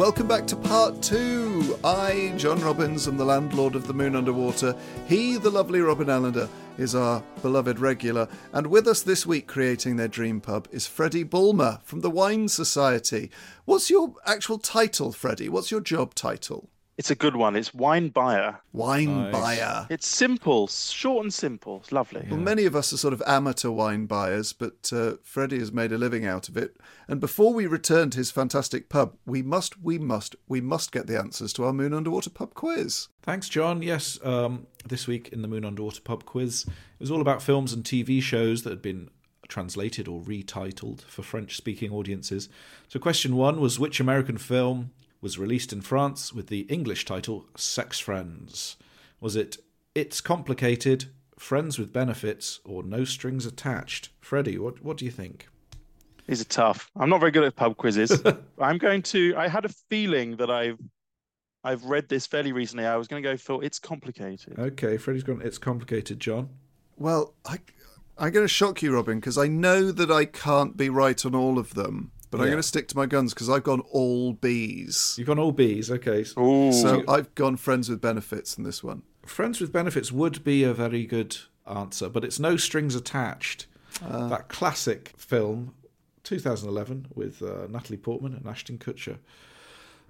[0.00, 1.78] Welcome back to part two.
[1.84, 4.74] I, John Robins, am the landlord of the Moon Underwater.
[5.06, 6.48] He, the lovely Robin Allender,
[6.78, 8.26] is our beloved regular.
[8.54, 12.48] And with us this week, creating their dream pub, is Freddy Bulmer from the Wine
[12.48, 13.30] Society.
[13.66, 15.50] What's your actual title, Freddy?
[15.50, 16.70] What's your job title?
[17.00, 17.56] It's a good one.
[17.56, 18.60] It's wine buyer.
[18.74, 19.32] Wine Nice.
[19.32, 19.86] buyer.
[19.88, 21.78] It's simple, short and simple.
[21.78, 22.26] It's lovely.
[22.28, 25.92] Well, many of us are sort of amateur wine buyers, but uh, Freddy has made
[25.92, 26.76] a living out of it.
[27.08, 31.06] And before we return to his fantastic pub, we must, we must, we must get
[31.06, 33.08] the answers to our Moon Underwater pub quiz.
[33.22, 33.80] Thanks, John.
[33.80, 37.72] Yes, um, this week in the Moon Underwater Pub Quiz, it was all about films
[37.72, 39.08] and TV shows that had been
[39.48, 42.50] translated or retitled for French speaking audiences.
[42.88, 47.46] So, question one was which American film was released in France with the English title
[47.56, 48.76] Sex Friends?
[49.20, 49.58] Was it
[49.94, 51.06] It's Complicated,
[51.38, 54.10] Friends with Benefits, or No Strings Attached?
[54.20, 55.48] Freddy, what, what do you think?
[56.26, 56.90] These are tough.
[56.96, 58.22] I'm not very good at pub quizzes.
[58.58, 59.34] I'm going to.
[59.36, 60.78] I had a feeling that I've
[61.64, 62.86] I've read this fairly recently.
[62.86, 64.58] I was going to go for it's complicated.
[64.58, 66.48] Okay, Freddy's gone, It's Complicated, John.
[66.96, 67.58] Well, I,
[68.16, 71.34] I'm going to shock you, Robin, because I know that I can't be right on
[71.34, 74.32] all of them, but I'm going to stick to my guns because I've gone all
[74.32, 75.14] B's.
[75.18, 76.24] You've gone all B's, okay.
[76.38, 79.02] Ooh, So I've gone friends with benefits in this one.
[79.26, 81.36] Friends with Benefits would be a very good
[81.66, 83.66] answer, but it's No Strings Attached.
[84.00, 85.74] that classic film,
[86.24, 89.18] 2011, with uh, Natalie Portman and Ashton Kutcher.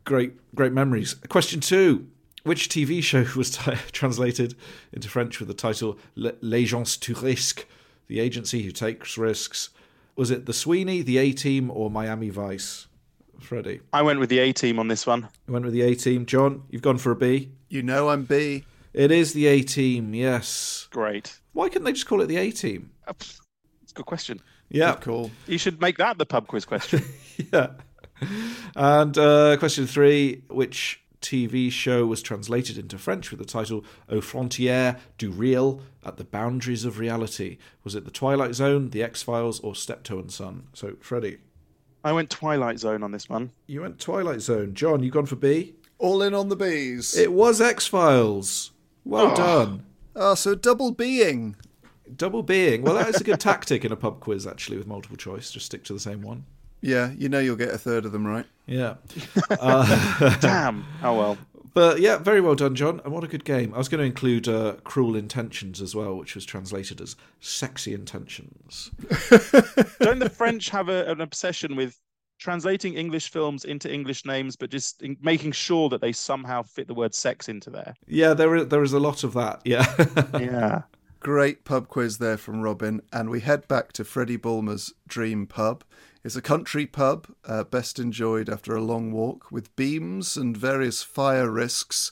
[0.05, 1.15] Great, great memories.
[1.29, 2.07] Question two.
[2.45, 4.55] Which TV show was t- translated
[4.93, 7.65] into French with the title L- L'Agence tous risques,
[8.07, 9.69] the agency who takes risks?
[10.21, 12.89] Was it The Sweeney, The A Team, or Miami Vice?
[13.41, 13.81] Freddy.
[13.91, 15.27] I went with the A team on this one.
[15.47, 16.27] You went with The A Team.
[16.27, 17.53] John, you've gone for a B.
[17.71, 18.67] You know I'm B.
[18.93, 20.89] It is The A Team, yes.
[20.91, 21.41] Great.
[21.55, 22.91] Why couldn't they just call it The A Team?
[23.09, 23.15] Uh,
[23.83, 24.43] It's a good question.
[24.69, 24.93] Yeah.
[24.93, 25.31] Good call.
[25.47, 27.03] You should make that the pub quiz question.
[27.51, 27.69] yeah.
[28.77, 34.21] And uh, question three Which TV show was translated into French with the title Aux
[34.21, 37.59] frontières du réel at the boundaries of reality?
[37.85, 40.65] Was it The Twilight Zone, The X Files, or Steptoe and Son?
[40.73, 41.39] So, Freddy,
[42.03, 43.51] I went Twilight Zone on this one.
[43.67, 44.75] you went Twilight Zone.
[44.75, 45.75] John, you gone for B?
[45.99, 47.15] All in on the B's.
[47.17, 48.71] It was X Files.
[49.05, 49.85] Well done.
[50.17, 51.57] Ah, so double being.
[52.17, 52.83] Double being.
[52.83, 55.51] Well, that is a good tactic in a pub quiz, actually, with multiple choice.
[55.51, 56.45] Just stick to the same one.
[56.81, 58.47] Yeah, you know you'll get a third of them right.
[58.67, 58.95] Yeah.
[60.41, 60.85] Damn.
[61.03, 61.39] Oh well.
[61.73, 63.01] But yeah, very well done, John.
[63.05, 63.73] And what a good game.
[63.75, 67.95] I was going to include uh, Cruel Intentions as well, which was translated as Sexy
[67.95, 68.91] Intentions.
[70.01, 72.01] Don't the French have a, an obsession with
[72.39, 76.89] translating English films into English names, but just in, making sure that they somehow fit
[76.89, 77.95] the word sex into there?
[78.09, 79.61] Yeah, there is, there is a lot of that.
[79.65, 79.87] Yeah.
[80.41, 80.83] Yeah.
[81.21, 85.85] Great pub quiz there from Robin, and we head back to Freddy Bulmer's dream pub.
[86.23, 91.03] It's a country pub, uh, best enjoyed after a long walk, with beams and various
[91.03, 92.11] fire risks.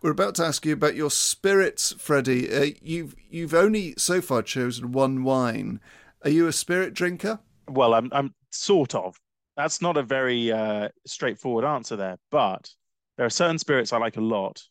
[0.00, 2.50] We're about to ask you about your spirits, Freddy.
[2.52, 5.78] Uh, you've you've only so far chosen one wine.
[6.24, 7.38] Are you a spirit drinker?
[7.68, 9.20] Well, I'm I'm sort of.
[9.58, 12.70] That's not a very uh, straightforward answer there, but
[13.18, 14.62] there are certain spirits I like a lot.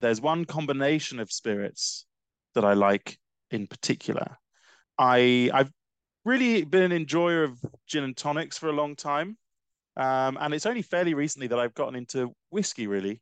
[0.00, 2.06] There's one combination of spirits
[2.54, 3.18] that I like
[3.50, 4.38] in particular.
[4.98, 5.72] I I've
[6.24, 9.36] really been an enjoyer of gin and tonics for a long time.
[9.96, 13.20] Um, and it's only fairly recently that I've gotten into whiskey, really.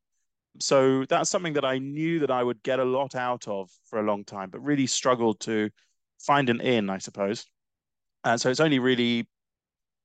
[0.60, 4.00] So that's something that I knew that I would get a lot out of for
[4.00, 5.70] a long time, but really struggled to
[6.18, 7.46] find an in, I suppose.
[8.24, 9.28] And so it's only really,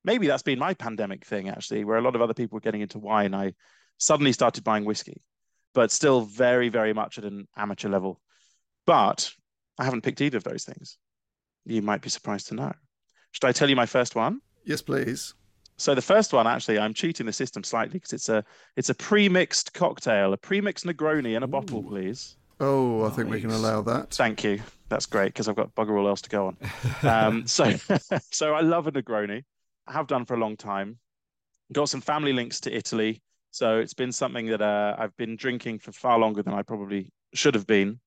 [0.03, 2.81] maybe that's been my pandemic thing, actually, where a lot of other people were getting
[2.81, 3.33] into wine.
[3.33, 3.53] I
[3.97, 5.21] suddenly started buying whiskey,
[5.73, 8.21] but still very, very much at an amateur level.
[8.85, 9.31] But
[9.79, 10.97] I haven't picked either of those things.
[11.65, 12.73] You might be surprised to know.
[13.31, 14.41] Should I tell you my first one?
[14.63, 15.33] Yes, please.
[15.77, 18.43] So the first one, actually, I'm cheating the system slightly because it's a
[18.75, 21.49] it's a pre-mixed cocktail, a pre-mixed Negroni in a Ooh.
[21.49, 22.37] bottle, please.
[22.59, 24.11] Oh, I think we can allow that.
[24.11, 24.61] Thank you.
[24.87, 26.57] That's great because I've got bugger all else to go on.
[27.01, 27.73] Um, so,
[28.31, 29.43] so I love a Negroni.
[29.87, 30.99] I have done for a long time.
[31.71, 33.21] Got some family links to Italy,
[33.51, 37.11] so it's been something that uh, I've been drinking for far longer than I probably
[37.33, 37.99] should have been.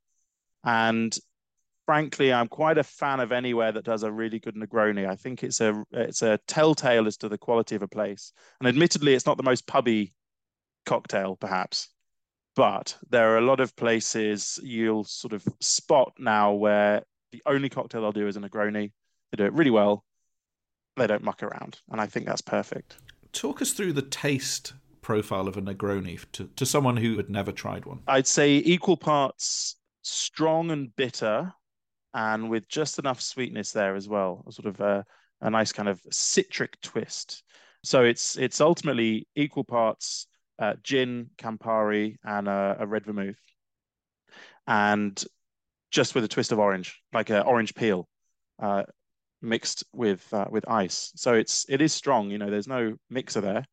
[0.64, 1.16] And
[1.86, 5.08] frankly, I'm quite a fan of anywhere that does a really good Negroni.
[5.08, 8.32] I think it's a it's a telltale as to the quality of a place.
[8.60, 10.12] And admittedly, it's not the most pubby
[10.84, 11.88] cocktail, perhaps,
[12.54, 17.02] but there are a lot of places you'll sort of spot now where
[17.32, 18.92] the only cocktail they'll do is a Negroni.
[19.30, 20.04] They do it really well.
[20.96, 22.96] They don't muck around, and I think that's perfect.
[23.32, 24.72] Talk us through the taste
[25.02, 28.00] profile of a Negroni to, to someone who had never tried one.
[28.08, 31.52] I'd say equal parts strong and bitter
[32.16, 35.04] and with just enough sweetness there as well, a sort of a,
[35.42, 37.44] a nice kind of citric twist.
[37.84, 40.26] So it's it's ultimately equal parts
[40.58, 43.38] uh, gin, Campari, and a, a, red vermouth,
[44.66, 45.22] and
[45.90, 48.08] just with a twist of orange, like an orange peel,
[48.60, 48.84] uh,
[49.42, 51.12] mixed with uh, with ice.
[51.16, 52.30] So it's it is strong.
[52.30, 53.66] You know, there's no mixer there,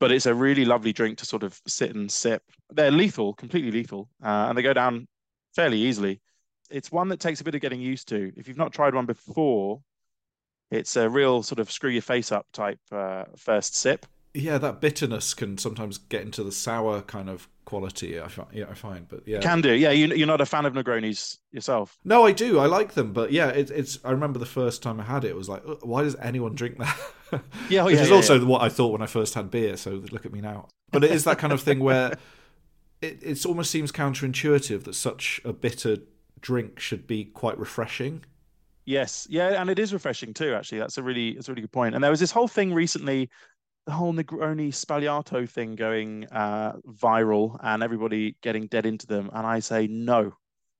[0.00, 2.42] but it's a really lovely drink to sort of sit and sip.
[2.70, 5.06] They're lethal, completely lethal, uh, and they go down
[5.54, 6.20] fairly easily
[6.74, 8.32] it's one that takes a bit of getting used to.
[8.36, 9.80] If you've not tried one before,
[10.72, 14.06] it's a real sort of screw your face up type uh, first sip.
[14.34, 18.20] Yeah, that bitterness can sometimes get into the sour kind of quality.
[18.20, 19.72] I find, yeah, I find, but yeah, can do.
[19.72, 21.96] Yeah, you, are not a fan of Negronis yourself.
[22.04, 22.58] No, I do.
[22.58, 24.00] I like them, but yeah, it, it's.
[24.04, 26.78] I remember the first time I had it, it was like, why does anyone drink
[26.78, 26.98] that?
[27.70, 28.46] yeah, oh, which yeah, is yeah, also yeah.
[28.46, 29.76] what I thought when I first had beer.
[29.76, 30.66] So look at me now.
[30.90, 32.18] But it is that kind of thing where
[33.00, 35.98] it, it almost seems counterintuitive that such a bitter
[36.40, 38.24] drink should be quite refreshing.
[38.84, 40.54] Yes, yeah, and it is refreshing too.
[40.54, 41.94] Actually, that's a really that's a really good point.
[41.94, 43.30] And there was this whole thing recently,
[43.86, 49.30] the whole Negroni Sbagliato thing going uh, viral, and everybody getting dead into them.
[49.32, 50.32] And I say no,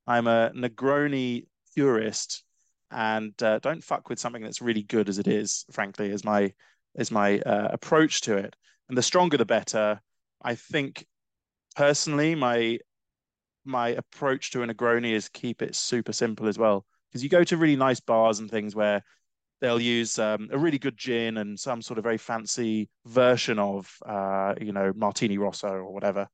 [0.07, 2.45] I'm a Negroni purist,
[2.91, 5.65] and uh, don't fuck with something that's really good as it is.
[5.73, 6.53] Frankly, is my
[6.95, 8.55] is my uh, approach to it.
[8.89, 10.01] And the stronger the better.
[10.43, 11.07] I think
[11.75, 12.79] personally, my
[13.65, 16.85] my approach to a Negroni is keep it super simple as well.
[17.09, 19.03] Because you go to really nice bars and things where
[19.61, 23.91] they'll use um, a really good gin and some sort of very fancy version of,
[24.05, 26.29] uh, you know, Martini Rosso or whatever.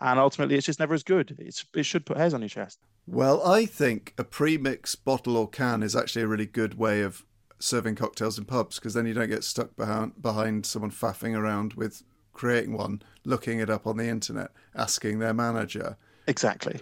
[0.00, 1.36] And ultimately, it's just never as good.
[1.38, 2.78] It's, it should put hairs on your chest.
[3.06, 7.24] Well, I think a pre-mix bottle or can is actually a really good way of
[7.58, 11.74] serving cocktails in pubs because then you don't get stuck behind behind someone faffing around
[11.74, 15.98] with creating one, looking it up on the internet, asking their manager.
[16.30, 16.80] Exactly.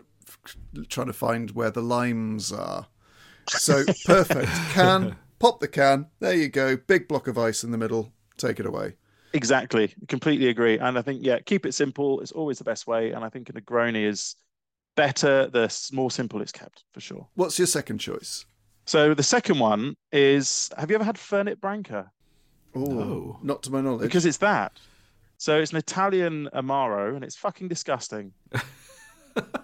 [0.88, 2.86] Trying to find where the limes are.
[3.48, 4.48] So perfect.
[4.72, 6.06] Can, pop the can.
[6.20, 6.76] There you go.
[6.76, 8.12] Big block of ice in the middle.
[8.36, 8.96] Take it away.
[9.32, 9.94] Exactly.
[10.06, 10.78] Completely agree.
[10.78, 12.20] And I think, yeah, keep it simple.
[12.20, 13.12] It's always the best way.
[13.12, 14.36] And I think a Negroni is
[14.96, 17.26] better the more simple it's kept, for sure.
[17.34, 18.44] What's your second choice?
[18.84, 22.10] So the second one is have you ever had Fernet Branca?
[22.74, 23.38] Oh, no.
[23.42, 24.02] not to my knowledge.
[24.02, 24.78] Because it's that.
[25.38, 28.32] So it's an Italian Amaro and it's fucking disgusting.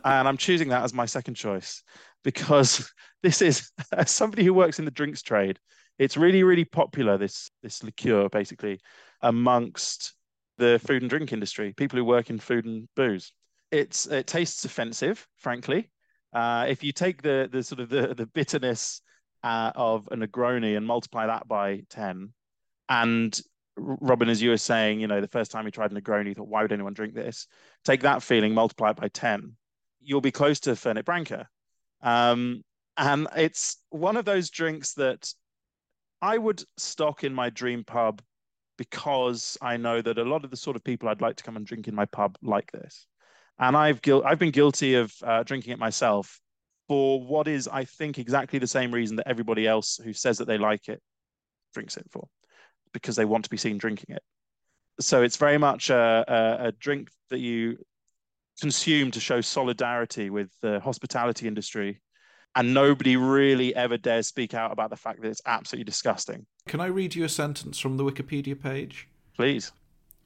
[0.04, 1.82] and I'm choosing that as my second choice
[2.22, 5.58] because this is as somebody who works in the drinks trade.
[5.98, 7.16] It's really, really popular.
[7.16, 8.80] This this liqueur, basically,
[9.22, 10.14] amongst
[10.58, 13.32] the food and drink industry, people who work in food and booze.
[13.70, 15.90] It's it tastes offensive, frankly.
[16.32, 19.02] Uh, if you take the the sort of the the bitterness
[19.44, 22.32] uh, of a Negroni and multiply that by ten,
[22.88, 23.40] and
[23.76, 26.34] Robin, as you were saying, you know, the first time you tried a Negroni, you
[26.34, 27.46] thought, why would anyone drink this?
[27.84, 29.56] Take that feeling, multiply it by ten,
[30.04, 31.48] you'll be close to Fernet Branca.
[32.02, 32.62] Um,
[32.96, 35.32] and it's one of those drinks that
[36.22, 38.22] I would stock in my dream pub
[38.76, 41.56] because I know that a lot of the sort of people I'd like to come
[41.56, 43.06] and drink in my pub like this.
[43.58, 46.40] And I've gil- I've been guilty of uh, drinking it myself
[46.88, 50.46] for what is, I think, exactly the same reason that everybody else who says that
[50.46, 51.00] they like it
[51.72, 52.28] drinks it for,
[52.92, 54.22] because they want to be seen drinking it.
[55.00, 57.78] So it's very much a, a, a drink that you
[58.60, 62.00] consumed to show solidarity with the hospitality industry.
[62.56, 66.46] And nobody really ever dares speak out about the fact that it's absolutely disgusting.
[66.68, 69.08] Can I read you a sentence from the Wikipedia page?
[69.34, 69.72] Please.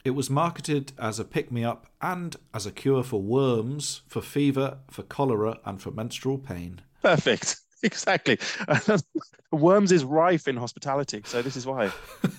[0.05, 4.21] It was marketed as a pick me up and as a cure for worms, for
[4.21, 6.83] fever, for cholera, and for menstrual pain.
[7.03, 7.57] Perfect.
[7.83, 8.39] Exactly.
[9.53, 11.93] Worms is rife in hospitality, so this is why.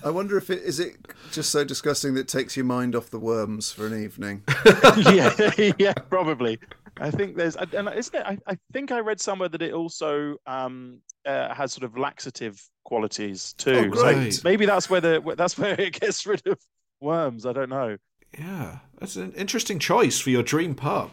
[0.04, 0.96] I wonder if it is it
[1.32, 4.42] just so disgusting that it takes your mind off the worms for an evening.
[5.10, 6.58] yeah, yeah, probably.
[6.98, 8.22] I think there's, and isn't it?
[8.24, 12.62] I, I think I read somewhere that it also um, uh, has sort of laxative
[12.84, 13.86] qualities too.
[13.86, 14.34] Oh, great.
[14.34, 16.58] So maybe that's where the that's where it gets rid of
[17.00, 17.46] worms.
[17.46, 17.96] I don't know.
[18.38, 21.12] Yeah, that's an interesting choice for your dream pub.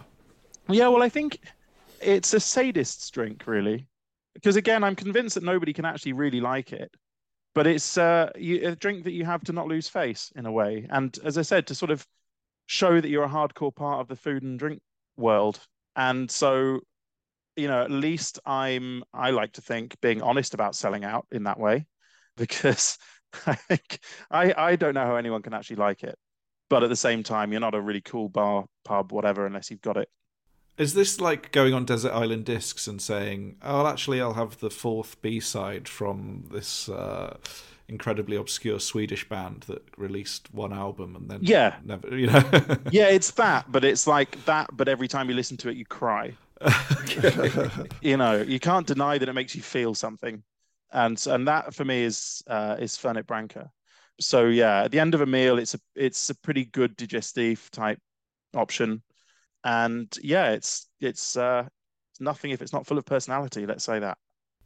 [0.70, 1.40] Yeah, well, I think
[2.02, 3.88] it's a sadist's drink, really,
[4.38, 6.92] because again, I'm convinced that nobody can actually really like it.
[7.56, 10.52] But it's uh, you, a drink that you have to not lose face in a
[10.52, 12.06] way, and as I said, to sort of
[12.68, 14.82] show that you're a hardcore part of the food and drink
[15.18, 15.60] world.
[15.96, 16.82] And so,
[17.56, 21.44] you know, at least I'm I like to think being honest about selling out in
[21.46, 21.88] that way,
[22.38, 22.98] because
[23.48, 26.18] I think I I don't know how anyone can actually like it.
[26.70, 29.82] But at the same time, you're not a really cool bar, pub, whatever, unless you've
[29.82, 30.10] got it.
[30.78, 34.70] Is this like going on Desert Island Discs and saying, "Oh, actually, I'll have the
[34.70, 37.38] fourth B side from this uh,
[37.88, 41.76] incredibly obscure Swedish band that released one album and then Yeah.
[41.84, 42.44] never, you know?"
[42.90, 45.86] Yeah, it's that, but it's like that, but every time you listen to it, you
[45.86, 46.38] cry.
[48.02, 50.44] you know, you can't deny that it makes you feel something,
[50.92, 53.70] and and that for me is uh, is Fernet Branca.
[54.20, 57.70] So yeah, at the end of a meal, it's a it's a pretty good digestive
[57.72, 58.00] type
[58.56, 59.04] option,
[59.68, 61.68] and yeah, it's it's uh,
[62.12, 63.66] it's nothing if it's not full of personality.
[63.66, 64.18] Let's say that.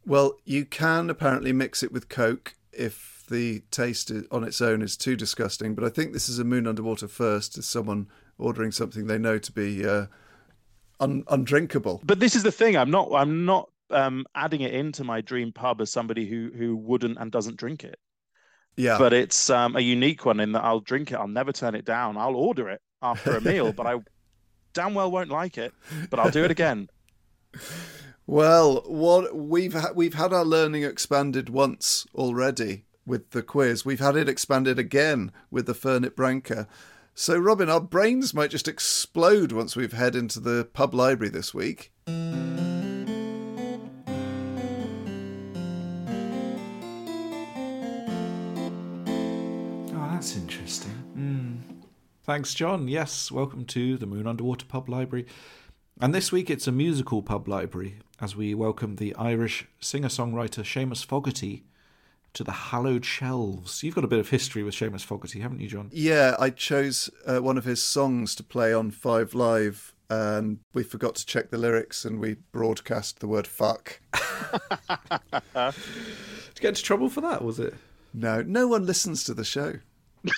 [0.06, 4.96] Well, you can apparently mix it with Coke if the taste on its own is
[4.96, 5.74] too disgusting.
[5.74, 9.38] But I think this is a moon underwater first as someone ordering something they know
[9.38, 10.06] to be uh,
[11.00, 12.00] un- undrinkable.
[12.04, 12.76] But this is the thing.
[12.76, 13.10] I'm not.
[13.12, 17.32] I'm not um, adding it into my dream pub as somebody who who wouldn't and
[17.32, 17.98] doesn't drink it.
[18.74, 18.96] Yeah.
[18.96, 21.16] but it's um, a unique one in that I'll drink it.
[21.16, 22.16] I'll never turn it down.
[22.16, 23.96] I'll order it after a meal, but I
[24.72, 25.72] damn well won't like it.
[26.10, 26.88] But I'll do it again.
[28.24, 33.84] Well, what we've ha- we've had our learning expanded once already with the quiz.
[33.84, 36.68] We've had it expanded again with the Fernet Branca.
[37.16, 41.52] So, Robin, our brains might just explode once we've head into the pub library this
[41.52, 41.92] week.
[49.94, 50.91] Oh, that's interesting.
[52.24, 52.86] Thanks, John.
[52.86, 55.26] Yes, welcome to the Moon Underwater Pub Library.
[56.00, 60.62] And this week it's a musical pub library as we welcome the Irish singer songwriter
[60.62, 61.64] Seamus Fogarty
[62.34, 63.82] to the hallowed shelves.
[63.82, 65.90] You've got a bit of history with Seamus Fogarty, haven't you, John?
[65.92, 70.84] Yeah, I chose uh, one of his songs to play on Five Live, and we
[70.84, 75.74] forgot to check the lyrics, and we broadcast the word "fuck." Did
[76.54, 77.74] you get into trouble for that, was it?
[78.14, 79.80] No, no one listens to the show.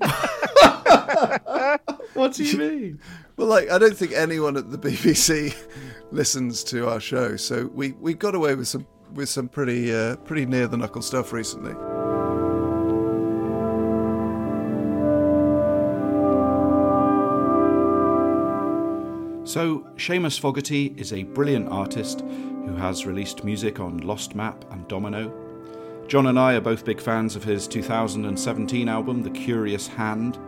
[2.18, 3.00] What do you mean?
[3.36, 5.56] Well, like I don't think anyone at the BBC
[6.10, 10.16] listens to our show, so we we got away with some with some pretty uh,
[10.16, 11.74] pretty near the knuckle stuff recently.
[19.44, 24.86] So, Seamus Fogarty is a brilliant artist who has released music on Lost Map and
[24.88, 25.47] Domino.
[26.08, 30.38] John and I are both big fans of his 2017 album, The Curious Hand,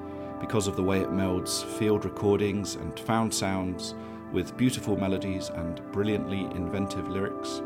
[0.40, 3.94] because of the way it melds field recordings and found sounds
[4.32, 7.60] with beautiful melodies and brilliantly inventive lyrics.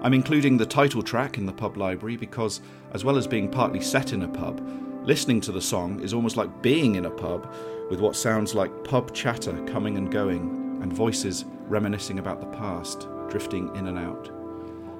[0.00, 2.62] I'm including the title track in the pub library because,
[2.94, 4.66] as well as being partly set in a pub,
[5.02, 7.54] listening to the song is almost like being in a pub
[7.90, 13.06] with what sounds like pub chatter coming and going and voices reminiscing about the past,
[13.28, 14.43] drifting in and out.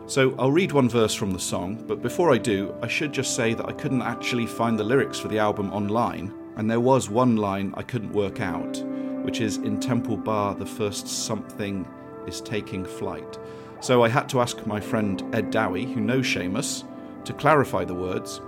[0.07, 3.35] So I'll read one verse from the song, but before I do, I should just
[3.35, 7.09] say that I couldn't actually find the lyrics for the album online, and there was
[7.09, 8.77] one line I couldn't work out,
[9.25, 11.89] which is in Temple Bar, the first something
[12.27, 13.39] is taking flight.
[13.81, 16.85] So I had to ask my friend Ed Dowie, who knows Seamus,
[17.25, 18.43] to clarify the words.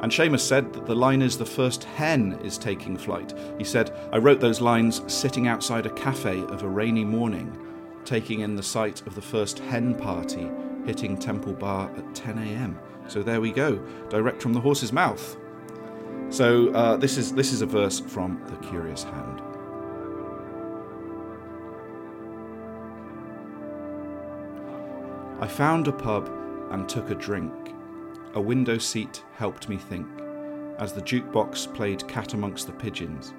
[0.00, 3.34] And Seamus said that the line is the first hen is taking flight.
[3.58, 7.54] He said, I wrote those lines sitting outside a cafe of a rainy morning,
[8.06, 10.50] taking in the sight of the first hen party
[10.86, 12.78] hitting Temple Bar at 10 a.m.
[13.08, 13.76] So there we go,
[14.08, 15.36] direct from the horse's mouth.
[16.30, 19.42] So uh, this is this is a verse from The Curious Hand.
[25.40, 26.28] I found a pub
[26.70, 27.52] and took a drink.
[28.34, 30.06] A window seat helped me think,
[30.78, 33.34] as the jukebox played Cat Amongst the Pigeons.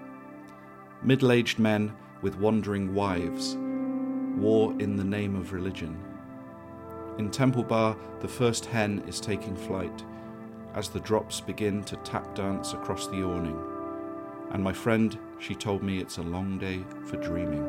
[1.03, 3.57] Middle aged men with wandering wives,
[4.37, 6.06] war in the name of religion.
[7.17, 10.03] In Temple Bar, the first hen is taking flight
[10.75, 13.59] as the drops begin to tap dance across the awning.
[14.51, 17.67] And my friend, she told me it's a long day for dreaming.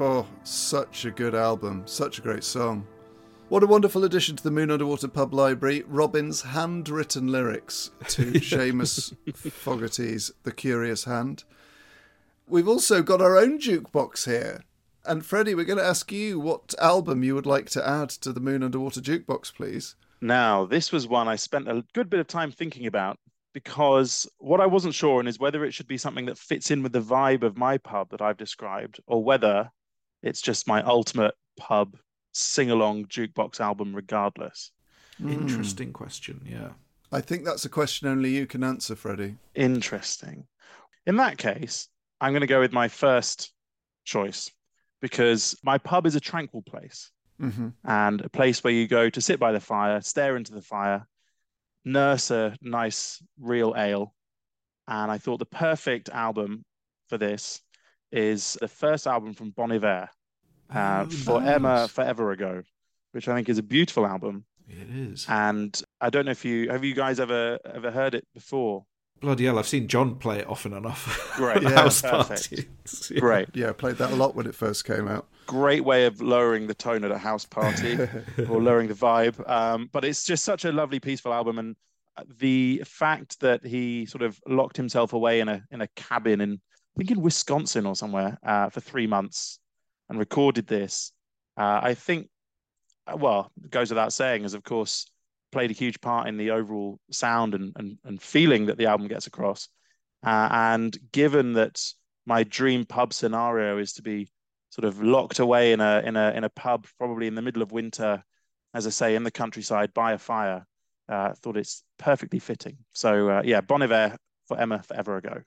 [0.00, 1.82] Oh, such a good album.
[1.84, 2.86] Such a great song.
[3.54, 5.84] What a wonderful addition to the Moon Underwater Pub Library.
[5.86, 11.44] Robin's handwritten lyrics to Seamus Fogarty's The Curious Hand.
[12.48, 14.64] We've also got our own jukebox here.
[15.04, 18.32] And Freddy, we're going to ask you what album you would like to add to
[18.32, 19.94] the Moon Underwater Jukebox, please.
[20.20, 23.20] Now, this was one I spent a good bit of time thinking about
[23.52, 26.82] because what I wasn't sure on is whether it should be something that fits in
[26.82, 29.70] with the vibe of my pub that I've described, or whether
[30.24, 31.96] it's just my ultimate pub
[32.34, 34.70] sing along jukebox album, regardless.
[35.18, 36.70] Interesting question, yeah.
[37.12, 39.36] I think that's a question only you can answer, Freddy.
[39.54, 40.46] Interesting.
[41.06, 41.88] In that case,
[42.20, 43.52] I'm going to go with my first
[44.04, 44.50] choice
[45.00, 49.20] because my pub is a tranquil place hmm and a place where you go to
[49.20, 51.06] sit by the fire, stare into the fire,
[51.84, 54.14] nurse a nice real ale.
[54.88, 56.64] And I thought the perfect album
[57.08, 57.60] for this
[58.12, 60.08] is the first album from Bon Iver,
[60.72, 61.54] uh, Oh, For nice.
[61.56, 62.62] Emma Forever Ago,
[63.12, 64.44] which I think is a beautiful album.
[64.68, 65.26] It is.
[65.28, 68.84] And I don't know if you have you guys ever ever heard it before.
[69.20, 71.32] Bloody hell, I've seen John play it often enough.
[71.36, 71.62] Great.
[71.62, 72.28] Yeah, house perfect.
[72.50, 73.10] parties.
[73.10, 73.20] Yeah.
[73.26, 73.48] Great.
[73.54, 75.26] Yeah, I played that a lot when it first came out.
[75.46, 77.98] great way of lowering the tone at a house party
[78.48, 79.48] or lowering the vibe.
[79.48, 81.76] Um, but it's just such a lovely, peaceful album, and
[82.38, 86.52] the fact that he sort of locked himself away in a in a cabin in
[86.54, 89.58] I think in Wisconsin or somewhere uh, for three months
[90.08, 91.12] and recorded this,
[91.56, 92.28] uh, I think,
[93.06, 95.06] uh, well, it goes without saying, as of course
[95.52, 99.08] played a huge part in the overall sound and and, and feeling that the album
[99.08, 99.68] gets across.
[100.24, 101.80] Uh, and given that
[102.26, 104.30] my dream pub scenario is to be
[104.70, 107.62] sort of locked away in a in a in a pub, probably in the middle
[107.62, 108.24] of winter,
[108.72, 110.66] as I say, in the countryside by a fire.
[111.08, 112.78] Uh, thought it's perfectly fitting.
[112.92, 114.16] So uh, yeah, Bon Iver
[114.48, 115.42] for Emma forever ago.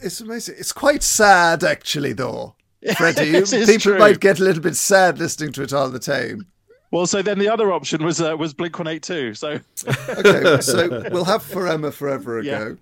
[0.00, 0.56] It's amazing.
[0.58, 2.56] It's quite sad, actually, though.
[2.96, 3.98] Freddy, people true.
[3.98, 6.46] might get a little bit sad listening to it all the time.
[6.92, 9.34] Well, so then the other option was uh, was Blink One Eight Two.
[9.34, 9.58] So
[10.08, 12.60] Okay, so we'll have For Emma Forever Yeah.
[12.60, 12.76] Ago.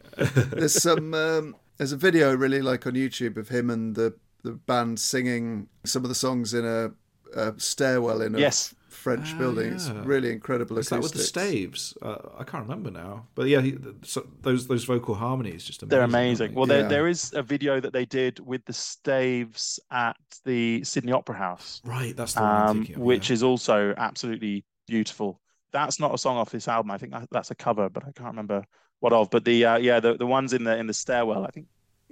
[0.52, 4.14] There's some, um, there's a video I really like on YouTube of him and the,
[4.42, 6.90] the band singing some of the songs in a,
[7.34, 8.74] a stairwell in a Yes.
[8.94, 9.72] French Ah, building.
[9.74, 11.96] It's really incredible Is that with the staves?
[12.00, 13.26] Uh, I can't remember now.
[13.34, 15.88] But yeah, he, so those those vocal harmonies just amazing.
[15.90, 16.54] they're amazing.
[16.54, 16.88] Well, there Yeah.
[16.88, 21.80] there is a video that they did with the Staves at the Sydney Opera House,
[21.84, 22.96] right, that's the one I'm um, of.
[22.98, 23.34] which yeah.
[23.34, 25.40] is also absolutely beautiful.
[25.72, 26.90] That's not a song off this album.
[26.90, 28.64] I think that's a cover, but I can't remember
[29.00, 29.30] what of.
[29.30, 31.66] But the uh, yeah, the, the ones in the in the stairwell, I think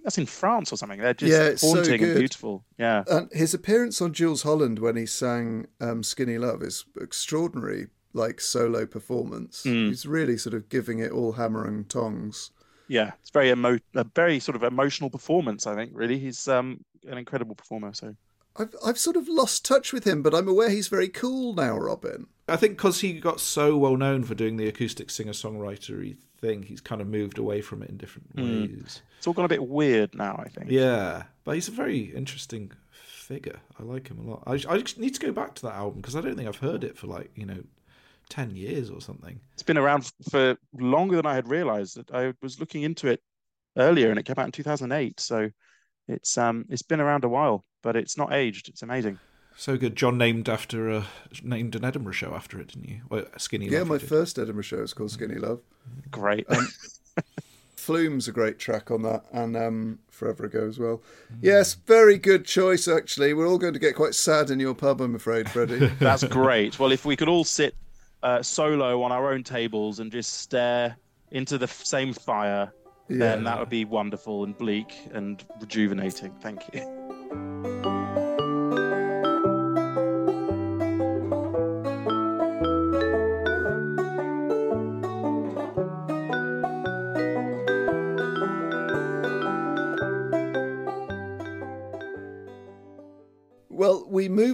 [0.04, 1.00] that's in France or something.
[1.00, 2.64] They're just Yeah, it's so haunting and beautiful.
[2.78, 7.86] Yeah, And his appearance on Jools Holland when he sang um, "Skinny Love" is extraordinary,
[8.12, 9.62] like solo performance.
[9.64, 9.88] Mm.
[9.88, 12.50] He's really sort of giving it all hammer and tongs.
[12.88, 15.66] yeah, it's very emo a very sort of emotional performance.
[15.66, 17.92] I think really, he's um an incredible performer.
[17.94, 18.16] So
[18.56, 21.76] I've I've sort of lost touch with him, but I'm aware he's very cool now,
[21.78, 22.26] Robin.
[22.48, 26.62] I think because he got so well known for doing the acoustic singer songwritery thing,
[26.62, 28.68] he's kind of moved away from it in different Mm.
[28.82, 29.00] ways.
[29.16, 30.34] it's all gone a bit weird now.
[30.44, 30.70] I think.
[30.70, 33.60] Yeah, but he's a very interesting figure.
[33.80, 34.42] I like him a lot.
[34.46, 36.56] I, I just need to go back to that album because I don't think I've
[36.56, 37.62] heard it for like you know
[38.28, 39.40] ten years or something.
[39.54, 41.98] It's been around for longer than I had realized.
[42.12, 43.20] I was looking into it
[43.78, 45.20] earlier, and it came out in 2008.
[45.20, 45.50] So
[46.08, 48.68] it's um it's been around a while, but it's not aged.
[48.68, 49.18] It's amazing.
[49.56, 49.96] So good.
[49.96, 51.06] John named after a
[51.42, 53.00] named an Edinburgh show after it, didn't you?
[53.08, 53.66] Well, Skinny.
[53.66, 53.72] Love.
[53.72, 55.60] Yeah, Love my first Edinburgh show is called Skinny Love.
[56.10, 56.46] Great.
[56.50, 56.68] Um,
[57.76, 61.02] Flume's a great track on that, and um, Forever Ago as well.
[61.40, 63.34] Yes, very good choice, actually.
[63.34, 65.86] We're all going to get quite sad in your pub, I'm afraid, Freddy.
[65.98, 66.78] That's great.
[66.78, 67.74] Well, if we could all sit
[68.22, 70.96] uh, solo on our own tables and just stare
[71.32, 72.72] into the same fire,
[73.08, 76.32] then that would be wonderful and bleak and rejuvenating.
[76.40, 77.01] Thank you.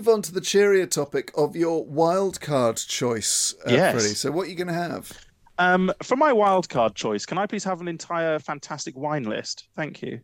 [0.08, 3.92] Move on to the cheerier topic of your wild card choice, uh, Yes.
[3.92, 4.14] Freddy.
[4.14, 5.12] So, what are you going to have?
[5.58, 9.68] Um, for my wild card choice, can I please have an entire fantastic wine list?
[9.76, 10.20] Thank you.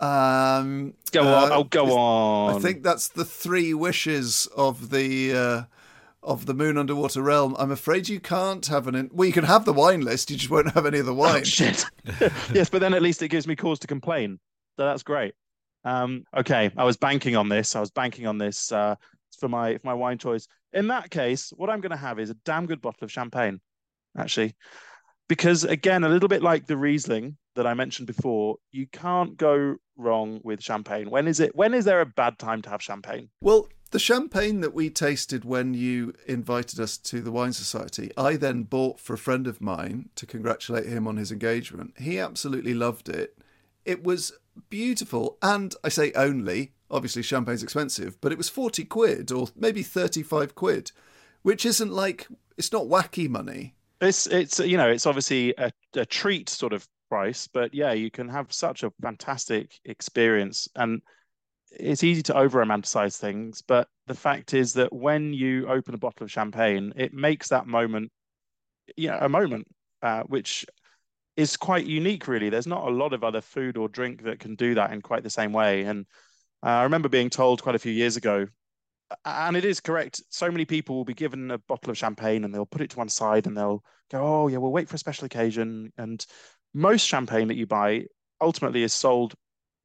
[0.00, 1.52] Um, Go uh, on.
[1.52, 2.56] Oh, go on.
[2.56, 5.62] I think that's the three wishes of the uh,
[6.24, 7.54] of the Moon Underwater Realm.
[7.60, 8.96] I'm afraid you can't have an.
[8.96, 10.32] In- well, you can have the wine list.
[10.32, 11.42] You just won't have any of the wine.
[11.42, 11.84] Oh, shit.
[12.52, 14.40] yes, but then at least it gives me cause to complain.
[14.76, 15.34] So that's great.
[15.86, 17.76] Um, okay, I was banking on this.
[17.76, 18.96] I was banking on this uh,
[19.38, 20.48] for my for my wine choice.
[20.72, 23.60] in that case, what I'm going to have is a damn good bottle of champagne,
[24.18, 24.56] actually,
[25.28, 29.76] because again, a little bit like the Riesling that I mentioned before, you can't go
[29.96, 31.08] wrong with champagne.
[31.08, 31.54] When is it?
[31.54, 33.30] When is there a bad time to have champagne?
[33.40, 38.34] Well, the champagne that we tasted when you invited us to the Wine Society, I
[38.34, 41.94] then bought for a friend of mine to congratulate him on his engagement.
[41.96, 43.38] He absolutely loved it.
[43.84, 44.32] It was
[44.68, 49.82] beautiful, and I say only, obviously champagne's expensive, but it was 40 quid or maybe
[49.82, 50.92] 35 quid,
[51.42, 53.74] which isn't like, it's not wacky money.
[54.00, 58.10] It's, it's you know, it's obviously a, a treat sort of price, but yeah, you
[58.10, 60.68] can have such a fantastic experience.
[60.76, 61.00] And
[61.70, 65.98] it's easy to over romanticize things, but the fact is that when you open a
[65.98, 68.12] bottle of champagne, it makes that moment,
[68.96, 69.66] you know, a moment,
[70.02, 70.66] uh, which
[71.36, 72.48] is quite unique, really.
[72.48, 75.22] There's not a lot of other food or drink that can do that in quite
[75.22, 75.82] the same way.
[75.82, 76.06] And
[76.62, 78.46] uh, I remember being told quite a few years ago,
[79.24, 80.22] and it is correct.
[80.30, 82.98] So many people will be given a bottle of champagne and they'll put it to
[82.98, 86.24] one side and they'll go, "Oh yeah, we'll wait for a special occasion." And
[86.74, 88.06] most champagne that you buy
[88.40, 89.34] ultimately is sold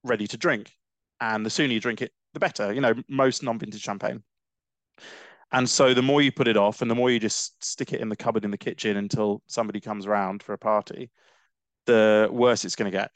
[0.04, 0.72] ready to drink
[1.20, 2.74] and the sooner you drink it, the better.
[2.74, 4.24] You know, most non-vintage champagne.
[5.52, 8.02] And so the more you put it off, and the more you just stick it
[8.02, 11.12] in the cupboard in the kitchen until somebody comes around for a party,
[11.86, 13.12] the worse it's going to get.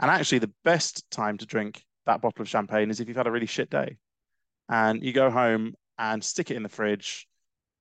[0.00, 3.26] And actually, the best time to drink that bottle of champagne is if you've had
[3.26, 3.96] a really shit day,
[4.68, 7.26] and you go home and stick it in the fridge,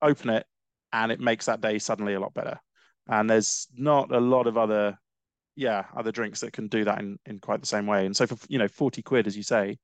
[0.01, 0.45] open it,
[0.93, 2.59] and it makes that day suddenly a lot better.
[3.07, 4.97] And there's not a lot of other
[5.57, 8.05] yeah, other drinks that can do that in, in quite the same way.
[8.05, 9.79] And so for you know, 40 quid, as you say,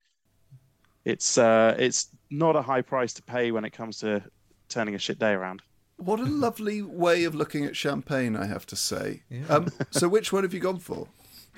[1.04, 4.24] it's uh it's not a high price to pay when it comes to
[4.70, 5.62] turning a shit day around.
[6.04, 9.24] What a lovely way of looking at champagne, I have to say.
[9.30, 9.46] Yeah.
[9.50, 11.08] Um, so which one have you gone for?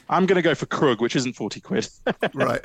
[0.08, 1.88] I'm going to go for Krug, which isn't 40 quid.
[2.36, 2.62] right.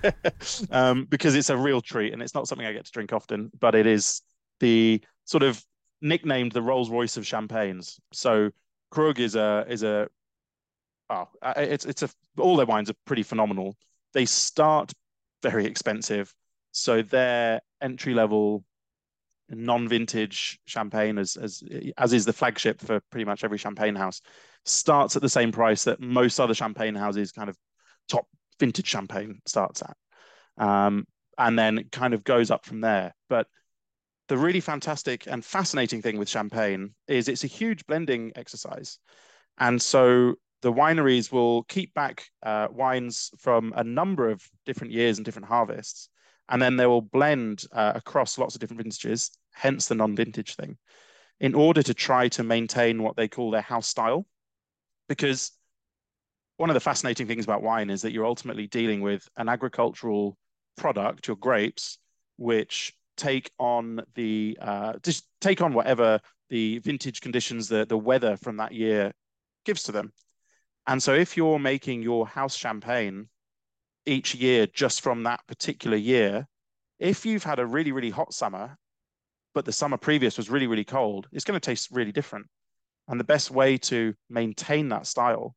[0.70, 3.50] um, because it's a real treat and it's not something I get to drink often,
[3.58, 4.22] but it is
[4.60, 5.64] the sort of
[6.02, 7.98] nicknamed the Rolls Royce of champagnes.
[8.12, 8.50] So
[8.90, 10.08] Krug is a is a
[11.10, 13.76] oh, it's it's a all their wines are pretty phenomenal.
[14.12, 14.92] They start
[15.42, 16.32] very expensive,
[16.70, 18.64] so their entry level
[19.56, 21.62] non-vintage champagne, as as
[21.98, 24.20] as is the flagship for pretty much every champagne house,
[24.64, 27.56] starts at the same price that most other champagne houses kind of
[28.08, 28.26] top
[28.58, 29.96] vintage champagne starts at,
[30.64, 31.06] um,
[31.38, 33.14] and then kind of goes up from there.
[33.28, 33.46] But
[34.28, 38.98] the really fantastic and fascinating thing with champagne is it's a huge blending exercise.
[39.58, 45.18] And so the wineries will keep back uh, wines from a number of different years
[45.18, 46.08] and different harvests,
[46.48, 50.76] and then they will blend uh, across lots of different vintages, hence the non-vintage thing,
[51.40, 54.26] in order to try to maintain what they call their house style.
[55.08, 55.52] Because
[56.56, 60.36] one of the fascinating things about wine is that you're ultimately dealing with an agricultural
[60.76, 61.98] product, your grapes,
[62.36, 66.18] which take on the uh, just take on whatever
[66.50, 69.12] the vintage conditions, the the weather from that year
[69.64, 70.12] gives to them.
[70.86, 73.28] And so if you're making your house champagne
[74.06, 76.48] each year just from that particular year,
[76.98, 78.76] if you've had a really, really hot summer,
[79.54, 82.46] but the summer previous was really, really cold, it's going to taste really different.
[83.08, 85.54] And the best way to maintain that style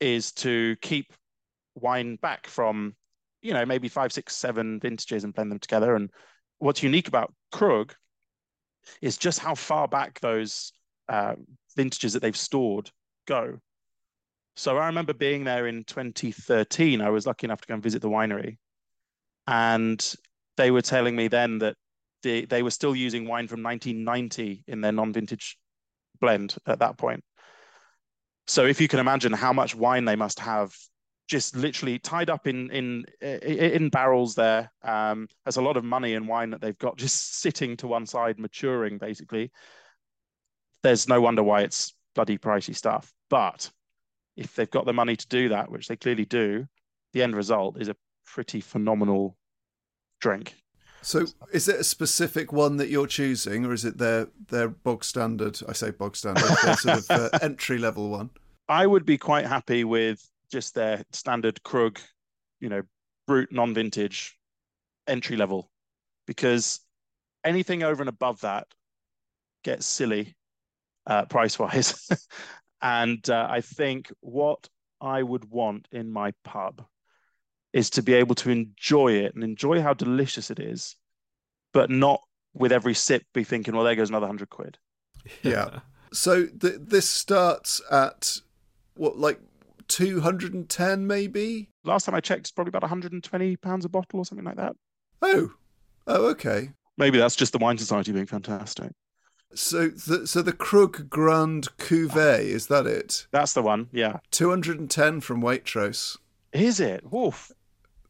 [0.00, 1.12] is to keep
[1.74, 2.94] wine back from,
[3.40, 5.94] you know, maybe five, six, seven vintages and blend them together.
[5.94, 6.10] And
[6.58, 7.94] what's unique about Krug
[9.00, 10.72] is just how far back those
[11.08, 11.34] uh,
[11.76, 12.90] vintages that they've stored
[13.26, 13.58] go.
[14.56, 17.00] So I remember being there in 2013.
[17.00, 18.58] I was lucky enough to go and visit the winery.
[19.46, 20.14] And
[20.56, 21.76] they were telling me then that
[22.22, 25.58] they, they were still using wine from 1990 in their non vintage
[26.20, 27.22] blend at that point.
[28.46, 30.74] So if you can imagine how much wine they must have
[31.28, 34.70] just literally tied up in in in barrels there.
[34.82, 38.06] Um, there's a lot of money in wine that they've got just sitting to one
[38.06, 39.50] side, maturing basically.
[40.82, 43.12] There's no wonder why it's bloody pricey stuff.
[43.30, 43.70] But
[44.36, 46.66] if they've got the money to do that, which they clearly do,
[47.12, 49.36] the end result is a pretty phenomenal
[50.20, 50.54] drink.
[51.02, 55.04] So, is it a specific one that you're choosing, or is it their their bog
[55.04, 55.60] standard?
[55.68, 56.44] I say bog standard,
[56.78, 58.30] sort of uh, entry level one.
[58.68, 61.98] I would be quite happy with just their standard Krug,
[62.60, 62.82] you know,
[63.26, 64.38] brut non-vintage
[65.06, 65.70] entry level,
[66.26, 66.80] because
[67.44, 68.68] anything over and above that
[69.64, 70.36] gets silly
[71.06, 72.08] uh, price wise.
[72.82, 74.68] And uh, I think what
[75.00, 76.84] I would want in my pub
[77.72, 80.96] is to be able to enjoy it and enjoy how delicious it is,
[81.72, 82.22] but not
[82.54, 84.78] with every sip be thinking, well, there goes another hundred quid.
[85.42, 85.80] Yeah.
[86.12, 88.38] so th- this starts at
[88.94, 89.40] what, like
[89.88, 91.68] 210 maybe?
[91.84, 94.76] Last time I checked, it's probably about 120 pounds a bottle or something like that.
[95.20, 95.52] Oh,
[96.06, 96.70] oh, okay.
[96.98, 98.92] Maybe that's just the wine society being fantastic.
[99.54, 103.26] So, the, so the Krug Grand Cuvée is that it?
[103.32, 103.88] That's the one.
[103.92, 104.18] Yeah.
[104.30, 106.16] Two hundred and ten from Waitrose.
[106.52, 107.10] Is it?
[107.10, 107.52] Woof.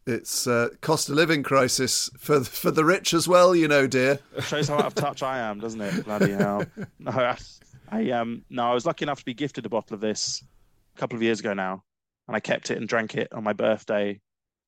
[0.07, 3.87] It's uh, cost of living crisis for the, for the rich as well, you know,
[3.87, 4.19] dear.
[4.41, 6.05] Shows how out of touch I am, doesn't it?
[6.05, 6.65] Bloody hell.
[6.99, 7.37] No, I,
[7.91, 10.43] I um no, I was lucky enough to be gifted a bottle of this
[10.97, 11.85] a couple of years ago now,
[12.27, 14.21] and I kept it and drank it on my birthday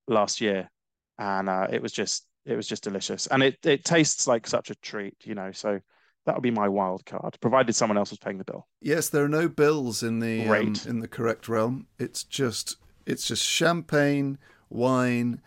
[0.07, 0.69] last year,
[1.17, 4.69] and uh, it was just it was just delicious, and it it tastes like such
[4.69, 5.51] a treat, you know.
[5.51, 5.79] So
[6.25, 8.67] that would be my wild card, provided someone else was paying the bill.
[8.81, 11.87] Yes, there are no bills in the um, in the correct realm.
[11.99, 14.37] It's just it's just champagne,
[14.75, 15.41] wine,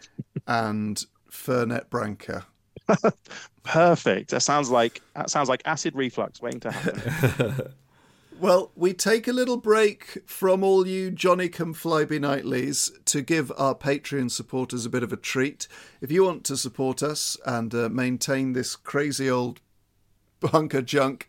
[0.46, 2.46] and Fernet Branca.
[3.62, 4.30] Perfect.
[4.30, 7.72] That sounds like that sounds like acid reflux waiting to happen.
[8.40, 13.50] Well, we take a little break from all you Johnny Come Flyby Nightlies to give
[13.58, 15.66] our Patreon supporters a bit of a treat.
[16.00, 19.60] If you want to support us and uh, maintain this crazy old
[20.40, 21.26] bunker junk,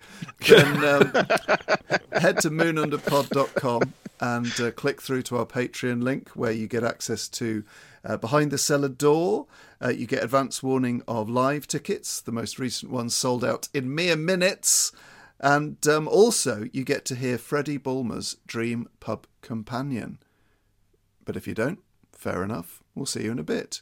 [0.48, 1.12] then um,
[2.12, 7.28] head to moonunderpod.com and uh, click through to our Patreon link where you get access
[7.30, 7.64] to
[8.04, 9.48] uh, Behind the Cellar Door.
[9.82, 12.22] Uh, you get advance warning of live tickets.
[12.22, 14.92] The most recent ones sold out in mere minutes.
[15.40, 20.20] And um, also, you get to hear Freddy Bulmer's Dream Pub Companion.
[21.24, 21.80] But if you don't,
[22.12, 22.84] fair enough.
[22.96, 23.82] We'll see you in a bit.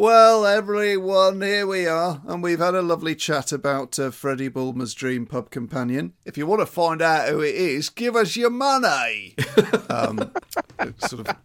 [0.00, 4.94] Well, everyone, here we are, and we've had a lovely chat about uh, Freddy Bulmer's
[4.94, 6.14] Dream Pub Companion.
[6.24, 9.36] If you want to find out who it is, give us your money.
[9.90, 10.32] um,
[11.06, 11.36] sort of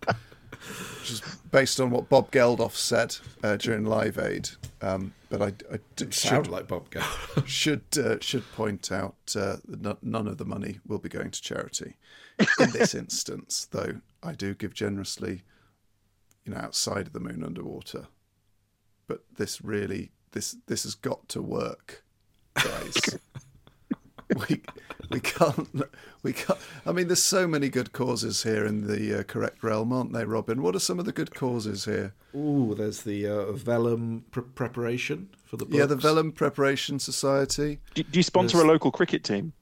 [1.04, 4.52] just based on what Bob Geldof said uh, during Live Aid.
[4.82, 7.04] Um, but I, I should, like Bob Gale.
[7.46, 11.42] should uh, should point out uh, that none of the money will be going to
[11.42, 11.98] charity
[12.62, 13.68] in this instance.
[13.70, 15.44] Though I do give generously,
[16.46, 18.08] you know, outside of the moon underwater.
[19.08, 22.04] But this really, this this has got to work,
[22.56, 22.96] guys.
[24.50, 24.62] we
[25.10, 25.70] we can't
[26.24, 26.60] we can't.
[26.86, 30.26] I mean, there's so many good causes here in the uh, correct realm, aren't they,
[30.26, 30.62] Robin?
[30.62, 32.14] What are some of the good causes here?
[32.36, 35.78] Ooh, there's the uh, vellum pre- preparation for the books.
[35.78, 37.80] Yeah, the Vellum Preparation Society.
[37.94, 39.54] Do, do you sponsor a local cricket team?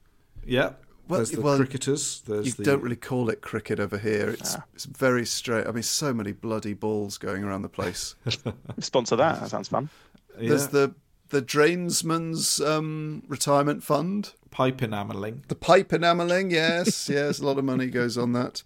[0.44, 0.72] Yeah.
[1.06, 2.22] Well, there's the well, cricketers.
[2.26, 4.30] There's You the, don't really call it cricket over here.
[4.30, 5.66] It's it's very straight.
[5.66, 8.14] I mean, so many bloody balls going around the place.
[8.78, 9.40] Sponsor that.
[9.40, 9.90] That sounds fun.
[10.36, 10.94] There's the
[11.28, 15.44] the Drainsman's um, retirement fund, pipe enameling.
[15.48, 16.50] the pipe enameling.
[16.50, 18.62] Yes, yes, a lot of money goes on that,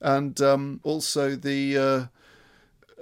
[0.00, 2.10] and um, also the.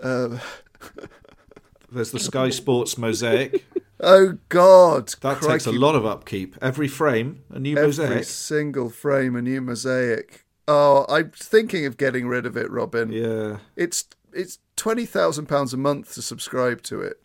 [0.02, 0.38] Uh, uh,
[1.92, 3.64] There's the Sky Sports mosaic.
[4.04, 5.08] Oh God!
[5.20, 6.56] That takes a lot of upkeep.
[6.60, 8.10] Every frame, a new Every mosaic.
[8.10, 10.44] Every single frame, a new mosaic.
[10.66, 13.12] Oh, I'm thinking of getting rid of it, Robin.
[13.12, 13.58] Yeah.
[13.76, 17.20] it's it's twenty thousand pounds a month to subscribe to it,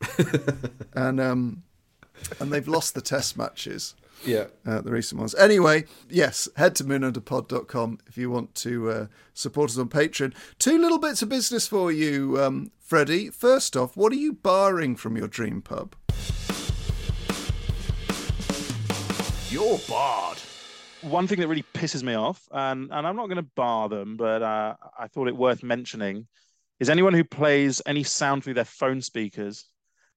[0.94, 1.64] and um,
[2.40, 4.46] and they've lost the test matches, Yeah.
[4.66, 5.34] uh, the recent ones.
[5.36, 10.34] Anyway, yes, head to moonunderpod.com if you want to uh, support us on Patreon.
[10.60, 13.30] Two little bits of business for you, um, Freddy.
[13.32, 15.96] First off, what are you barring from your dream pub?
[19.50, 20.38] You're barred.
[21.02, 24.18] One thing that really pisses me off, and, and I'm not going to bar them,
[24.18, 26.28] but uh, I thought it worth mentioning,
[26.80, 29.66] is anyone who plays any sound through their phone speakers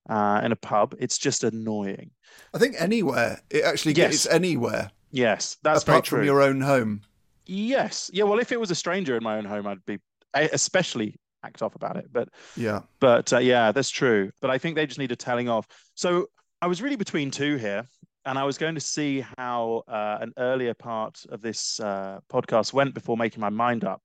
[0.08, 0.94] uh, in a pub.
[0.98, 2.10] It's just annoying.
[2.54, 3.40] I think anywhere.
[3.50, 4.10] It actually Yes.
[4.24, 6.24] gets anywhere Yes, that's apart very from true.
[6.26, 7.02] your own home.
[7.46, 8.24] Yes, yeah.
[8.24, 9.98] Well, if it was a stranger in my own home, I'd be
[10.34, 12.06] especially act off about it.
[12.12, 12.82] But Yeah.
[13.00, 14.30] But uh, yeah, that's true.
[14.40, 15.66] But I think they just need a telling off.
[15.94, 16.26] So
[16.62, 17.86] I was really between two here,
[18.30, 22.72] and I was going to see how uh, an earlier part of this uh, podcast
[22.72, 24.00] went before making my mind up.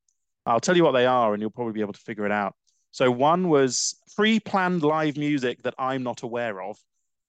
[0.47, 2.55] I'll tell you what they are, and you'll probably be able to figure it out.
[2.89, 6.75] So one was pre-planned live music that I'm not aware of.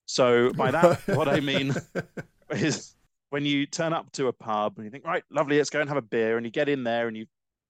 [0.06, 1.74] So by that, what I mean
[2.50, 2.94] is
[3.28, 5.90] when you turn up to a pub and you think, right, lovely, let's go and
[5.90, 7.26] have a beer, and you get in there and you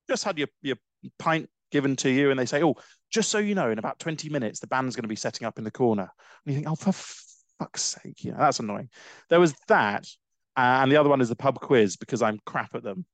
[0.08, 0.76] just had your your
[1.18, 2.76] pint given to you, and they say, oh,
[3.10, 5.58] just so you know, in about 20 minutes, the band's going to be setting up
[5.58, 6.08] in the corner.
[6.44, 6.92] And you think, oh, for
[7.58, 8.88] fuck's sake, yeah, that's annoying.
[9.30, 10.06] There was that.
[10.56, 13.04] uh, and the other one is the pub quiz because I'm crap at them.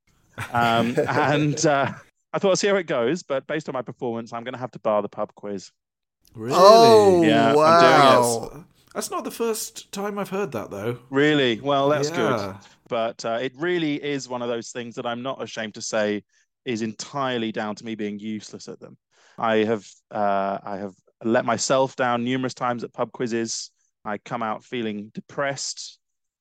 [0.53, 1.93] Um, and uh,
[2.33, 3.23] I thought, I'll see how it goes.
[3.23, 5.71] But based on my performance, I'm going to have to bar the pub quiz.
[6.35, 6.55] Really?
[6.57, 8.57] Oh, Yeah, I'm doing it.
[8.57, 8.65] wow.
[8.95, 10.99] That's not the first time I've heard that, though.
[11.11, 11.61] Really?
[11.61, 12.55] Well, that's good.
[12.89, 16.23] But uh, it really is one of those things that I'm not ashamed to say
[16.65, 18.97] is entirely down to me being useless at them.
[19.39, 20.93] I have uh, I have
[21.25, 23.71] let myself down numerous times at pub quizzes.
[24.05, 25.99] I come out feeling depressed,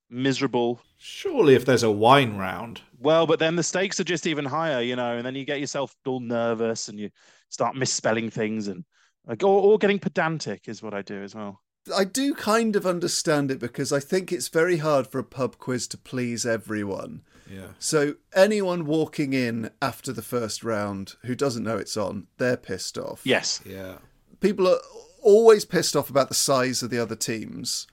[0.09, 0.81] miserable.
[0.97, 4.81] Surely, if there's a wine round, Well, but then the stakes are just even higher,
[4.81, 7.09] you know, and then you get yourself all nervous and you
[7.49, 8.83] start misspelling things and
[9.25, 11.61] like, or, or getting pedantic is what I do as well.
[11.95, 15.57] I do kind of understand it because I think it's very hard for a pub
[15.57, 17.21] quiz to please everyone.
[17.49, 22.57] yeah, So anyone walking in after the first round who doesn't know it's on, they're
[22.57, 23.21] pissed off.
[23.23, 23.61] Yes.
[23.65, 23.95] yeah,
[24.39, 24.79] People are
[25.21, 27.87] always pissed off about the size of the other teams.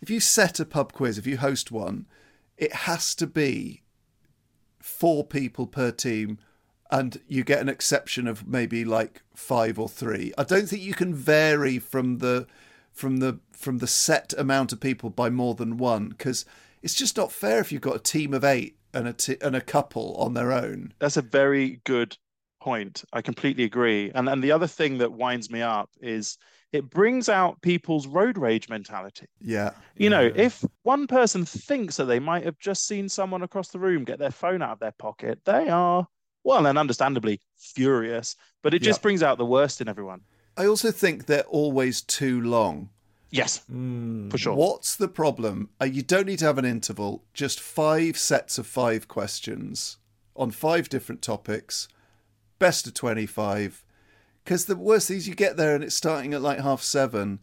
[0.00, 2.06] If you set a pub quiz, if you host one,
[2.56, 3.82] it has to be
[4.78, 6.38] four people per team
[6.90, 10.32] and you get an exception of maybe like five or three.
[10.36, 12.46] I don't think you can vary from the
[12.92, 16.44] from the from the set amount of people by more than one because
[16.82, 19.54] it's just not fair if you've got a team of eight and a t- and
[19.54, 20.92] a couple on their own.
[20.98, 22.16] That's a very good
[22.60, 23.04] point.
[23.12, 24.10] I completely agree.
[24.14, 26.38] And and the other thing that winds me up is
[26.72, 29.26] it brings out people's road rage mentality.
[29.40, 29.72] Yeah.
[29.96, 33.78] You know, if one person thinks that they might have just seen someone across the
[33.78, 36.06] room get their phone out of their pocket, they are
[36.44, 39.02] well and understandably furious, but it just Yeah.
[39.02, 40.20] brings out the worst in everyone.
[40.56, 42.90] I also think they're always too long.
[43.30, 44.30] Yes, Mm.
[44.30, 44.54] for sure.
[44.54, 45.70] What's the problem?
[45.80, 49.98] Uh, you don't need to have an interval, just five sets of five questions
[50.34, 51.88] on five different topics,
[52.60, 53.84] best of 25.
[54.44, 57.40] Because the worst thing is you get there and it's starting at like half seven,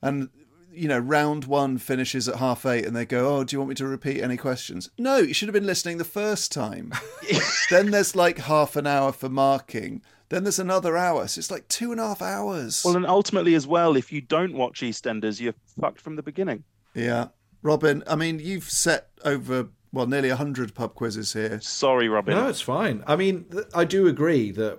[0.00, 0.28] and
[0.72, 3.70] you know, round one finishes at half eight, and they go, Oh, do you want
[3.70, 4.90] me to repeat any questions?
[4.96, 6.92] No, you should have been listening the first time.
[7.70, 11.26] then there's like half an hour for marking, then there's another hour.
[11.26, 12.82] So it's like two and a half hours.
[12.84, 16.64] Well, and ultimately as well, if you don't watch EastEnders, you're fucked from the beginning.
[16.94, 17.28] Yeah.
[17.62, 21.60] Robin, I mean, you've set over, well, nearly 100 pub quizzes here.
[21.60, 22.34] Sorry, Robin.
[22.34, 23.02] no, it's fine.
[23.06, 24.78] I mean, I do agree that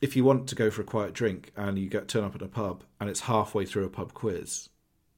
[0.00, 2.42] if you want to go for a quiet drink and you get turn up at
[2.42, 4.68] a pub and it's halfway through a pub quiz,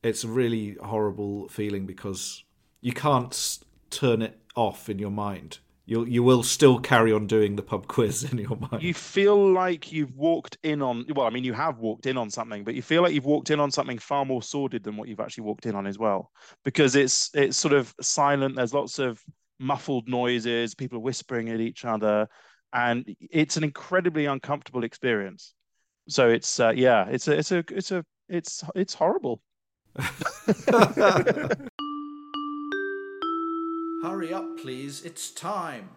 [0.02, 2.44] it's a really horrible feeling because
[2.80, 3.58] you can't
[3.90, 5.58] turn it off in your mind.
[5.92, 8.82] You you will still carry on doing the pub quiz in your mind.
[8.82, 12.30] you feel like you've walked in on well i mean you have walked in on
[12.30, 15.06] something but you feel like you've walked in on something far more sordid than what
[15.06, 16.30] you've actually walked in on as well.
[16.64, 18.56] Because it's it's sort of silent.
[18.56, 19.20] There's lots of
[19.58, 22.26] muffled noises people are whispering at each other
[22.72, 25.52] and it's an incredibly uncomfortable experience.
[26.08, 29.42] So it's uh, yeah it's a it's a it's a it's it's horrible
[34.02, 35.04] Hurry up, please.
[35.04, 35.90] It's time.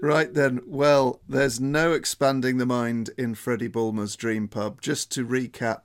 [0.00, 4.80] Right then, well, there's no expanding the mind in Freddy Bulmer's Dream Pub.
[4.80, 5.84] Just to recap,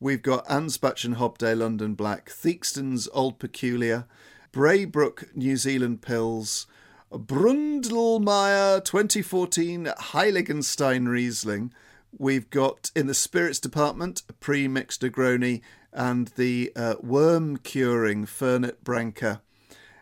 [0.00, 4.08] we've got Anspach and Hobday London Black, Theakston's Old Peculier,
[4.52, 6.66] Braybrook New Zealand Pils,
[7.12, 11.72] Bründlmayer 2014 Heiligenstein Riesling.
[12.16, 15.62] We've got in the spirits department a pre-mixed Negroni
[15.92, 19.42] and the uh, worm curing Fernet Branca.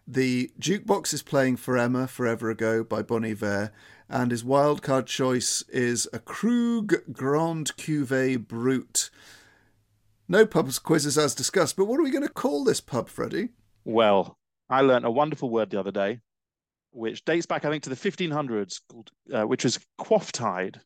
[0.07, 3.73] The jukebox is playing for Emma Forever Ago by Bon Iver,
[4.11, 9.09] and his wildcard choice is a Krug Grand Cuvée Brut.
[10.29, 13.51] No pubs quizzes as discussed, but what are we going to call this pub, Freddy?
[13.85, 14.37] Well,
[14.69, 16.21] I learnt a wonderful word the other day,
[16.91, 20.81] which dates back, I think, to the 1500s, called, uh, which is quafftide,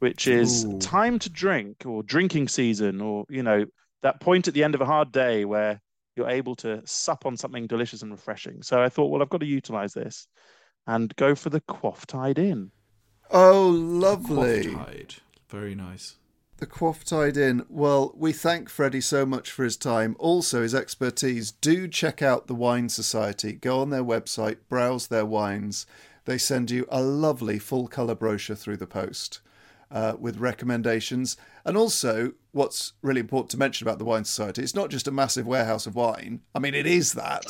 [0.00, 0.78] which is Ooh.
[0.78, 3.66] time to drink or drinking season, or, you know,
[4.02, 5.80] that point at the end of a hard day where
[6.16, 8.62] you're able to sup on something delicious and refreshing.
[8.62, 10.26] So I thought, well, I've got to utilize this
[10.86, 12.70] and go for the Quafftide Inn.
[13.30, 14.64] Oh, lovely.
[14.64, 15.18] Quafftide.
[15.50, 16.16] Very nice.
[16.56, 17.66] The Quafftide Inn.
[17.68, 21.52] Well, we thank Freddy so much for his time, also his expertise.
[21.52, 23.52] Do check out the Wine Society.
[23.52, 25.84] Go on their website, browse their wines.
[26.24, 29.40] They send you a lovely full colour brochure through the post
[29.90, 31.36] uh, with recommendations.
[31.64, 35.12] And also, what's really important to mention about the Wine Society, it's not just a
[35.12, 36.40] massive warehouse of wine.
[36.54, 37.44] I mean, it is that,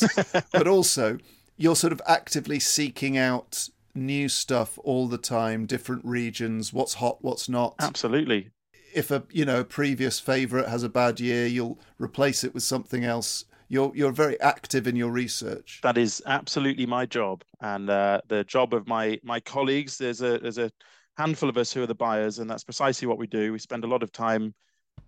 [0.53, 1.18] but also
[1.61, 7.18] you're sort of actively seeking out new stuff all the time, different regions, what's hot,
[7.20, 7.74] what's not.
[7.78, 8.49] Absolutely.
[8.95, 13.05] If a you know previous favorite has a bad year, you'll replace it with something
[13.05, 13.45] else.
[13.68, 15.80] You're you're very active in your research.
[15.82, 19.99] That is absolutely my job, and uh, the job of my my colleagues.
[19.99, 20.72] There's a there's a
[21.20, 23.52] handful of us who are the buyers, and that's precisely what we do.
[23.52, 24.54] We spend a lot of time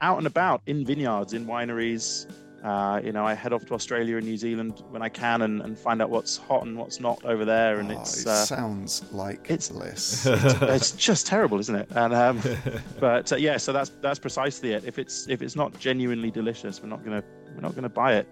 [0.00, 2.26] out and about in vineyards, in wineries,
[2.62, 5.60] uh, you know, I head off to Australia and New Zealand when I can and,
[5.62, 7.80] and find out what's hot and what's not over there.
[7.80, 10.26] And Oh, it's it uh, sounds like it's- bliss.
[10.76, 11.88] it's just terrible, isn't it?
[11.90, 12.40] And um,
[13.00, 14.84] but uh, yeah, so that's that's precisely it.
[14.84, 18.28] If it's if it's not genuinely delicious, we're not gonna we're not gonna buy it.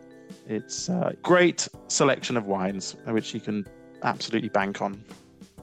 [0.49, 3.67] It's a great selection of wines which you can
[4.05, 5.03] absolutely bank on.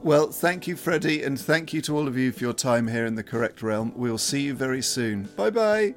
[0.02, 3.04] Well, thank you, Freddy, and thank you to all of you for your time here
[3.04, 3.92] in the correct realm.
[3.96, 5.28] We'll see you very soon.
[5.36, 5.94] Bye bye.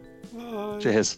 [0.80, 1.18] Cheers.